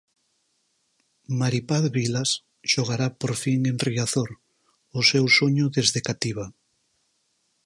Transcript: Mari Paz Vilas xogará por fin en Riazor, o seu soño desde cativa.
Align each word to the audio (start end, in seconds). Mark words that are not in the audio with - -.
Mari 1.39 1.59
Paz 1.69 1.85
Vilas 1.95 2.29
xogará 2.71 3.07
por 3.19 3.33
fin 3.43 3.59
en 3.71 3.75
Riazor, 3.87 4.29
o 4.99 5.01
seu 5.09 5.25
soño 5.39 5.65
desde 5.77 5.99
cativa. 6.09 6.45